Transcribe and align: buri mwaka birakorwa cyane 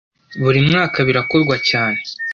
buri 0.43 0.59
mwaka 0.67 0.97
birakorwa 1.07 1.55
cyane 1.69 1.99